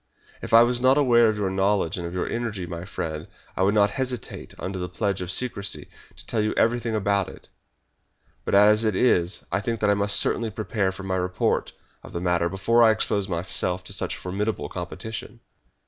[0.41, 3.61] If I was not aware of your knowledge and of your energy, my friend, I
[3.61, 7.49] would not hesitate, under the pledge of secrecy, to tell you everything about it.
[8.43, 12.13] But as it is I think that I must certainly prepare my own report of
[12.13, 15.39] the matter before I expose myself to such formidable competition."